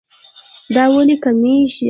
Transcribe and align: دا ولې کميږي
دا 0.75 0.83
ولې 0.93 1.15
کميږي 1.23 1.77